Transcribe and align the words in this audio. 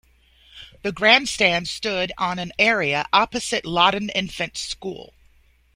The 0.81 0.91
grandstand 0.91 1.67
stood 1.67 2.11
on 2.17 2.39
an 2.39 2.53
area 2.57 3.05
opposite 3.13 3.65
Loddon 3.67 4.09
Infant 4.09 4.57
School. 4.57 5.13